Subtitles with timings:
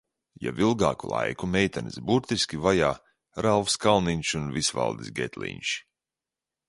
[0.43, 2.89] Jau ilgāku laiku meitenes burtiski vajā
[3.47, 5.77] Ralfs Kalniņš un Visvaldis Getliņš.